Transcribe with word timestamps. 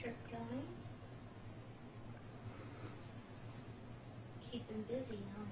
trip 0.00 0.16
going? 0.30 0.62
Keeping 4.50 4.82
busy, 4.88 5.22
huh? 5.36 5.44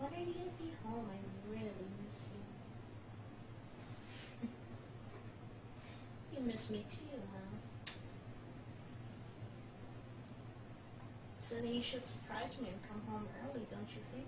When 0.00 0.12
are 0.12 0.18
you 0.18 0.34
gonna 0.34 0.50
be 0.58 0.72
home? 0.84 1.06
I 1.10 1.18
really 1.50 1.88
miss 2.02 2.18
you. 4.42 4.48
you 6.38 6.46
miss 6.46 6.68
me 6.70 6.84
too, 6.92 7.20
huh? 7.32 7.56
So 11.48 11.54
then 11.54 11.68
you 11.68 11.82
should 11.82 12.02
surprise 12.06 12.50
me 12.60 12.68
and 12.68 12.80
come 12.90 13.00
home 13.08 13.28
early, 13.44 13.64
don't 13.70 13.88
you 13.94 14.02
think? 14.12 14.26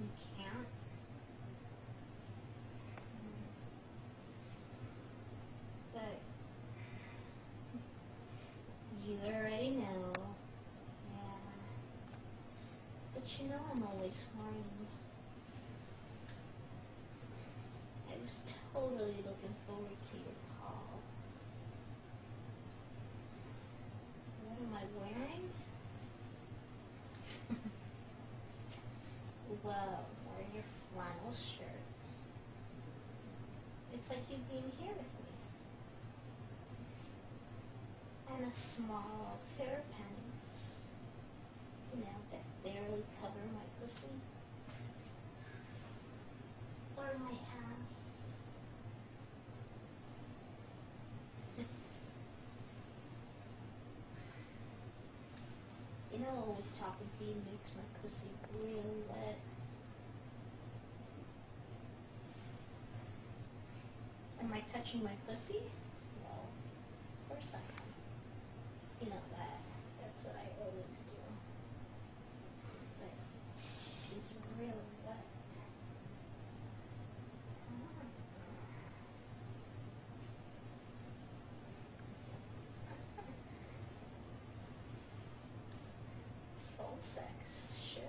You 0.00 0.08
can't? 0.36 0.66
But 5.92 6.18
you 9.04 9.18
already 9.26 9.70
know. 9.70 10.12
Yeah. 11.12 11.38
But 13.14 13.22
you 13.38 13.48
know 13.48 13.60
I'm 13.72 13.82
always 13.82 14.14
horny. 14.36 14.64
I 18.08 18.12
was 18.22 18.54
totally 18.78 19.16
looking 19.26 19.54
forward 19.66 19.98
to 20.10 20.16
your 20.18 20.38
call. 20.60 20.86
What 24.46 24.58
am 24.62 24.72
I 24.72 24.84
wearing? 24.94 25.50
well, 29.64 30.06
wearing 30.26 30.52
your 30.54 30.64
flannel 30.92 31.34
shirt. 31.34 31.82
It's 33.92 34.08
like 34.08 34.22
you've 34.30 34.46
been 34.48 34.70
here 34.78 34.92
with 34.92 35.12
me. 35.18 35.34
And 38.30 38.44
a 38.46 38.54
small 38.76 39.40
pair 39.56 39.78
of 39.78 39.90
panties. 39.90 40.54
You 41.94 42.00
know, 42.04 42.18
that 42.30 42.44
barely 42.62 43.02
cover 43.20 43.42
my 43.54 43.66
pussy. 43.80 44.14
Or 46.96 47.18
my 47.18 47.32
ass. 47.32 47.58
You 56.18 56.24
know, 56.24 56.56
you 57.00 57.34
makes 57.46 57.70
my 57.76 57.84
pussy 58.02 58.30
real 58.62 58.92
wet. 59.08 59.38
Am 64.40 64.52
I 64.52 64.60
touching 64.72 65.02
my 65.04 65.14
pussy? 65.26 65.60
No. 66.22 66.34
Of 67.22 67.28
course 67.28 67.46
am. 67.54 67.60
You 69.00 69.10
know 69.10 69.22
that. 69.36 69.58
That's 70.00 70.24
what 70.24 70.36
I 70.36 70.46
always 70.62 70.96
do. 71.10 71.18
But 73.00 73.12
she's 73.56 74.24
real 74.58 74.80
wet. 75.06 75.24
Phone 86.78 86.98
sex, 87.14 87.34
sure. 87.94 88.02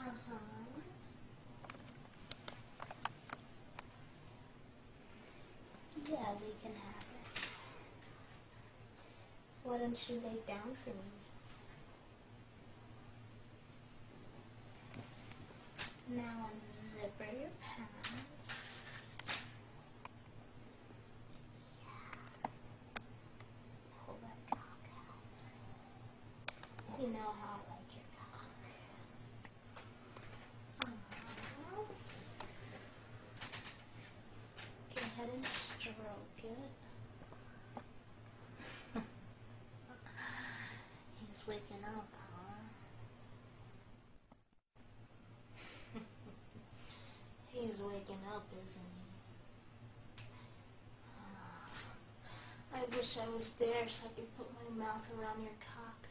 Uh-huh. 0.00 0.80
Yeah, 6.38 6.52
can 6.62 6.72
have 6.74 7.00
it. 7.00 7.26
Why 9.64 9.78
don't 9.78 9.96
you 10.08 10.16
lay 10.16 10.38
down 10.46 10.76
for 10.84 10.90
me? 10.90 10.96
Now 16.10 16.50
unzipper 16.52 17.32
your 17.40 17.50
pants. 17.60 18.20
Yeah. 21.80 22.50
Pull 24.04 24.16
that 24.22 24.38
cock 24.50 24.82
out. 26.90 27.00
You 27.00 27.08
know 27.08 27.30
how 27.40 27.54
I 27.54 27.58
like 27.72 27.90
your 27.94 28.06
cock. 28.20 28.50
Uh-huh. 30.82 31.82
Go 34.94 35.00
ahead 35.00 35.28
and 35.34 35.44
stroke 35.80 36.40
it. 36.44 36.70
He's 41.18 41.35
waking 41.48 41.84
up, 41.96 42.08
huh? 42.12 42.58
He's 47.52 47.78
waking 47.78 48.20
up, 48.34 48.44
isn't 48.52 48.66
he? 48.66 49.06
I 52.74 52.80
wish 52.96 53.16
I 53.20 53.28
was 53.28 53.44
there 53.58 53.86
so 53.86 54.08
I 54.08 54.14
could 54.14 54.36
put 54.36 54.48
my 54.54 54.68
mouth 54.84 55.04
around 55.18 55.42
your 55.42 55.56
cock. 55.74 56.06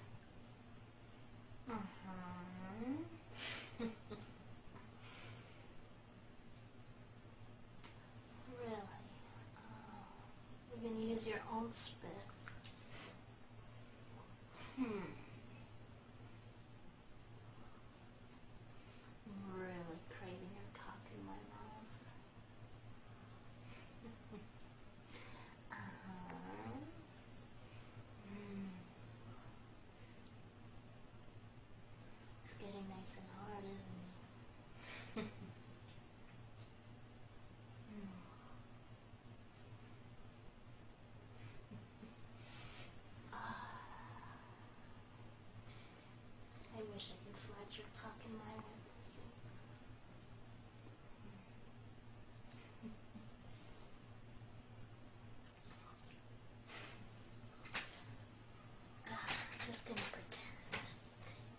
Uh-huh. 1.72 2.96
really? 8.60 8.98
Oh, 9.58 10.06
you're 10.72 10.82
gonna 10.90 11.06
use 11.06 11.26
your 11.26 11.42
own 11.54 11.72
spit. 11.74 12.26
Hmm. 14.78 15.06
I'm 19.28 19.60
really 19.60 20.00
craving 20.20 20.54
your 20.54 20.70
cock 20.74 21.02
in 21.12 21.26
my 21.26 21.34
mouth. 21.34 21.92
uh-huh. 25.72 26.78
Mm. 28.30 28.70
It's 32.46 32.55
getting 32.66 32.90
nice 32.90 33.14
and 33.14 33.30
hard, 33.38 33.62
isn't 33.62 33.78
it? 35.22 35.30
Mm. 37.94 38.10
Ah. 43.32 43.70
I 46.74 46.82
wish 46.92 47.06
I 47.14 47.18
could 47.22 47.38
slide 47.46 47.70
your 47.78 47.86
cock 48.02 48.18
in 48.26 48.34
my 48.34 48.54
wet 48.58 48.82
pussy. 48.82 49.30
Ah, 59.06 59.30
just 59.68 59.86
gonna 59.86 60.02
pretend. 60.10 60.66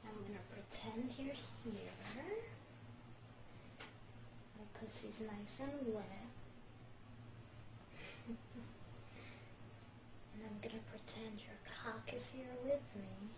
I'm 0.02 0.18
gonna 0.26 0.46
pretend 0.50 1.14
you're 1.18 1.34
here. 1.34 1.94
My 4.56 4.64
pussy's 5.16 5.26
nice 5.26 5.60
and 5.60 5.94
wet. 5.94 6.04
and 10.34 10.42
I'm 10.44 10.58
gonna 10.60 10.82
pretend 10.90 11.40
your 11.40 11.58
cock 11.82 12.02
is 12.14 12.22
here 12.34 12.54
with 12.64 12.82
me. 12.94 13.30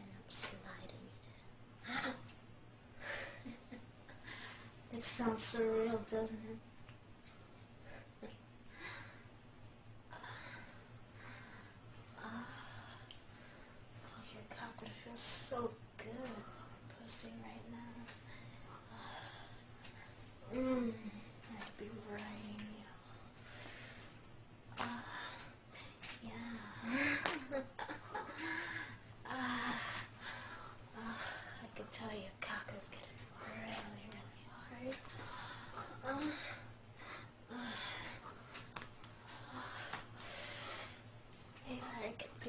And 0.00 0.08
I'm 0.14 0.28
sliding 0.30 1.06
it. 1.86 2.16
it 4.98 5.04
sounds 5.16 5.42
surreal, 5.54 6.00
doesn't 6.10 6.44
it? 6.50 6.58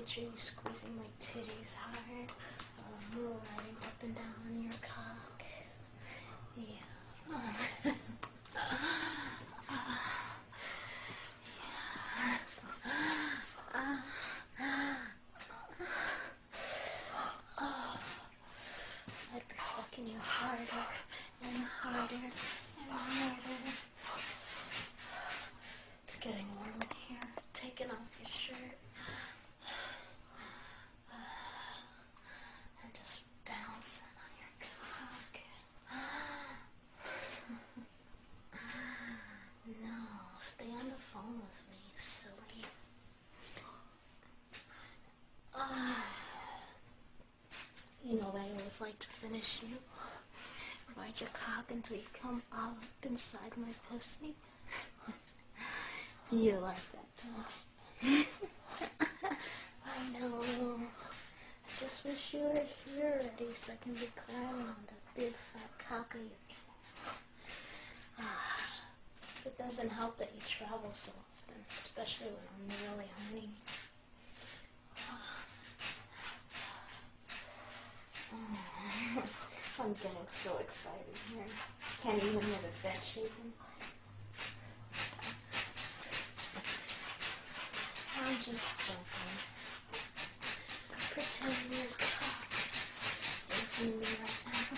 literally 0.09 0.33
squeezing 0.41 0.97
my 0.97 1.05
titties 1.21 1.69
hard. 1.77 2.29
Um, 2.79 2.97
moving 3.13 3.77
up 3.85 4.01
and 4.01 4.15
down. 4.15 4.57
You 4.57 4.68
like 48.79 48.97
to 48.99 49.07
finish 49.21 49.45
you. 49.61 49.75
Ride 50.95 51.13
your 51.19 51.29
cock 51.35 51.65
until 51.69 51.97
you 51.97 52.07
come 52.21 52.41
all 52.53 52.71
up 52.71 53.03
inside 53.03 53.51
my 53.57 53.73
pussy. 53.91 54.35
you 56.31 56.57
like 56.59 56.79
that, 56.95 57.07
don't? 57.19 57.51
I 59.83 60.19
know. 60.19 60.79
I 60.79 61.71
just 61.79 62.03
wish 62.05 62.19
you 62.31 62.39
were 62.39 62.63
here 62.95 63.19
already 63.19 63.51
so 63.67 63.73
I 63.73 63.83
can 63.83 63.93
be 63.95 64.07
climbing 64.25 64.67
on 64.67 64.81
that 64.87 65.03
big 65.15 65.33
fat 65.51 65.71
cock 65.87 66.15
of 66.15 66.21
yours. 66.21 66.57
Ah, 68.17 69.45
it 69.45 69.57
doesn't 69.57 69.89
help 69.89 70.17
that 70.19 70.31
you 70.35 70.41
travel 70.57 70.91
so 71.03 71.11
often, 71.11 71.59
especially 71.83 72.31
when 72.31 72.47
I'm 72.47 72.95
really 72.95 73.09
horny. 73.27 73.49
I'm 79.81 79.93
getting 79.93 80.27
so 80.43 80.51
excited 80.59 81.15
here. 81.31 81.47
Can't 82.03 82.21
even 82.21 82.41
hear 82.41 82.59
the 82.59 82.67
bed 82.83 82.99
shaking. 83.15 83.53
I'm 88.19 88.35
just 88.39 88.49
joking. 88.49 89.35
Pretend 91.13 91.71
you're 91.71 91.95
cock 91.95 92.51
is 93.55 93.71
me 93.87 94.03
right 94.03 94.39
now. 94.51 94.75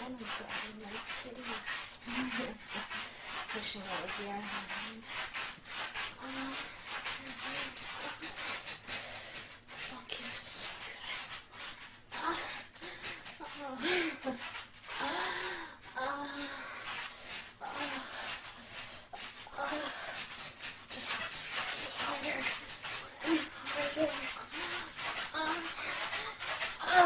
I'm 0.00 0.16
grabbing 0.16 0.78
my 0.80 0.96
titties. 1.20 1.60
Wishing 3.54 3.82
I 3.84 4.00
was 4.00 4.16
your 4.24 4.32
hand. 4.32 5.02
Uh, 6.24 6.71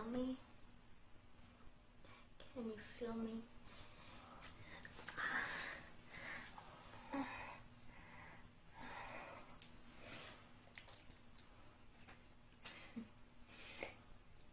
feel 0.00 0.12
me? 0.12 0.36
Can 2.54 2.64
you 2.64 2.76
feel 2.98 3.14
me? 3.14 3.42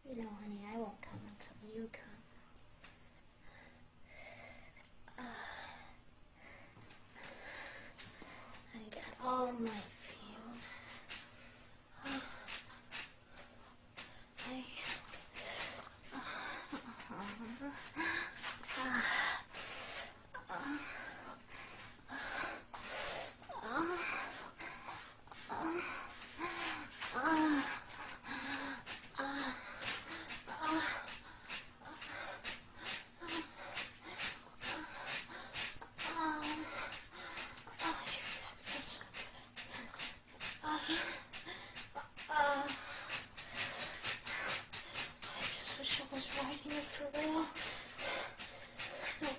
You 0.10 0.24
know, 0.24 0.30
honey, 0.42 0.62
I 0.74 0.78
won't 0.78 1.02
come 1.02 1.20
until 1.28 1.82
you 1.82 1.90
come. 1.92 2.04
Ah. 5.20 5.24
I 8.74 8.80
got 8.96 9.28
all 9.28 9.52
my 9.60 9.82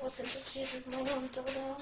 wasn't 0.02 0.28
just 0.28 0.54
using 0.54 0.82
my 0.90 0.98
own 0.98 1.28
dildo. 1.28 1.76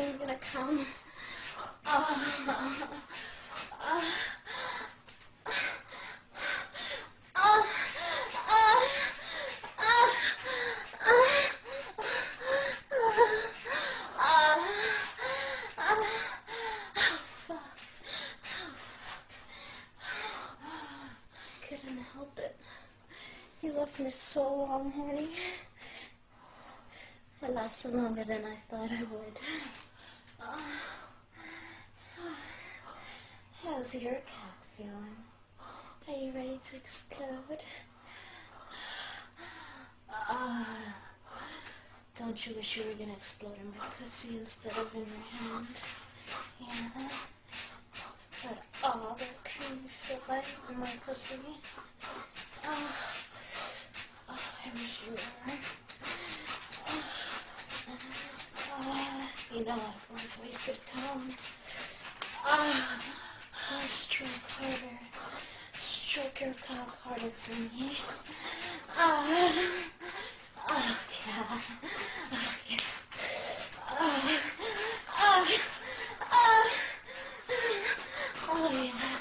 I'm 0.00 0.18
gonna 0.18 0.38
come. 0.52 0.86
Uh, 1.86 2.04
uh, 2.48 2.86
uh. 3.80 4.37
Couldn't 21.68 21.98
help 22.14 22.38
it. 22.38 22.56
You 23.60 23.72
left 23.72 23.98
me 23.98 24.10
so 24.32 24.40
long, 24.40 24.90
honey. 24.90 25.28
It 27.42 27.54
lasted 27.54 27.92
longer 27.92 28.24
than 28.24 28.44
I 28.44 28.56
thought 28.70 28.90
I 28.90 29.02
would. 29.02 29.38
How's 33.62 33.92
your 33.92 34.14
cat 34.14 34.58
feeling? 34.76 35.16
Are 36.08 36.14
you 36.14 36.32
ready 36.32 36.60
to 36.70 36.76
explode? 36.76 37.60
Ah. 40.10 40.94
Don't 42.18 42.38
you 42.46 42.56
wish 42.56 42.76
you 42.76 42.84
were 42.86 42.98
gonna 42.98 43.16
explode 43.16 43.58
in 43.60 43.70
my 43.70 43.86
pussy 43.98 44.38
instead 44.38 44.72
of 44.78 44.92
in 44.94 45.00
your 45.00 45.26
hand? 45.30 45.66
Yeah. 46.60 47.08
All 48.84 49.16
that 49.18 49.36
cream 49.44 49.80
fillet 50.06 50.42
in 50.70 50.78
my 50.78 50.92
pussy. 51.04 51.40
Oh, 52.64 52.90
oh, 54.28 54.38
I 54.64 54.70
wish 54.74 54.96
you 55.06 55.12
were. 55.12 55.18
Ah, 58.70 59.28
you 59.52 59.64
know 59.64 59.72
I've 59.72 60.14
worked 60.14 60.36
wasted 60.40 60.80
time. 60.94 61.34
Ah, 62.44 63.00
ah, 63.70 63.86
stroke 64.06 64.48
harder. 64.56 64.98
Stroke 66.10 66.40
your 66.40 66.54
cock 66.66 66.94
harder 67.02 67.32
for 67.44 67.54
me. 67.54 67.88
Ah, 68.96 69.26
ah, 70.68 70.98
yeah. 71.26 71.60
Ah, 72.30 72.56
yeah. 72.70 72.84
Ah, 73.98 74.38
ah, 75.18 75.44
ah. 76.30 76.66
Oh, 78.50 78.70
yeah. 78.72 79.18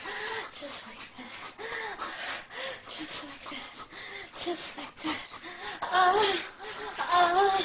Just 0.60 0.80
like 0.88 1.06
that. 1.18 1.34
Just 2.88 3.18
like 3.24 3.44
that. 3.52 3.72
Just 4.46 4.66
like 4.78 4.96
that. 5.04 5.22
Ah, 5.82 6.16
ah, 6.98 7.60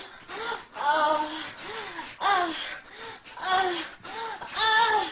ah, 0.74 1.22
ah, 2.20 2.54
ah, 3.38 3.72
ah, 4.56 5.10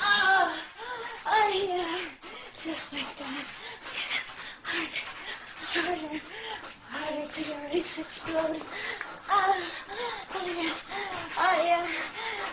ah, 0.00 0.46
ah, 1.26 1.48
yeah. 1.48 1.98
Just 2.64 2.86
like 2.92 3.12
that. 3.18 3.46
Harder, 4.64 5.04
harder, 5.72 6.20
harder 6.90 7.26
to 7.32 7.40
your 7.46 7.62
eyes 7.68 7.90
explode. 8.54 8.62
Ah, 9.28 9.56
oh 10.34 10.46
yeah, 10.46 10.70
oh 11.36 11.56
yeah, 11.64 11.86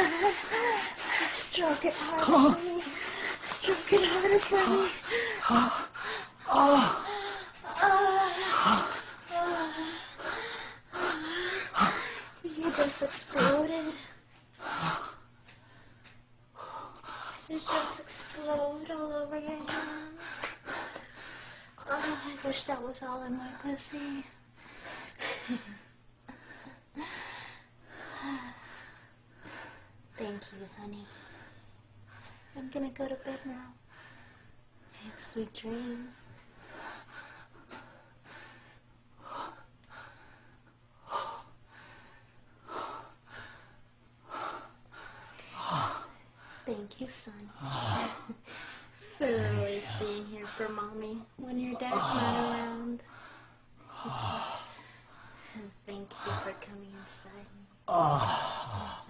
Stroke 1.52 1.85
it 1.85 1.94
harder 1.94 2.56
for 2.56 2.62
me. 2.62 2.82
Stroke 3.62 3.92
it 3.92 4.04
harder 4.08 4.40
for 4.49 4.66
me. 4.66 4.88
Oh, 5.50 5.70
oh. 6.50 7.04
Ah. 7.80 8.94
You 12.44 12.70
just 12.76 13.02
exploded. 13.02 13.94
You 17.49 17.58
just 17.58 18.00
explode 18.00 18.90
all 18.90 19.12
over 19.25 19.38
your 19.38 19.50
hands. 19.50 19.77
Wish 22.49 22.64
that 22.67 22.81
was 22.81 22.97
all 23.02 23.25
in 23.25 23.37
my 23.37 23.50
pussy. 23.62 24.25
Thank 30.17 30.43
you, 30.55 30.67
honey. 30.81 31.07
I'm 32.57 32.71
gonna 32.71 32.90
go 32.97 33.07
to 33.07 33.17
bed 33.17 33.40
now. 33.45 33.67
Sweet 35.35 35.52
dreams. 35.61 36.09
Thank 46.64 46.99
you, 46.99 47.09
son. 47.26 47.50
For 49.18 49.26
always 49.26 49.82
being 49.98 50.25
here 50.26 50.46
for 50.56 50.68
mommy 50.68 51.18
when 51.38 51.58
your 51.58 51.72
dad's 51.72 51.96
not 51.96 52.22
ah. 52.22 52.52
around. 52.52 53.02
And 55.54 55.70
thank 55.87 56.08
you 56.25 56.32
for 56.44 56.54
coming 56.64 56.92
inside 56.92 57.46
oh. 57.88 59.04